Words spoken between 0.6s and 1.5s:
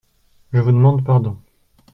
demande pardon.